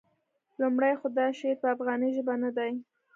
[0.61, 2.71] لومړی خو دا شعر په افغاني ژبه نه دی.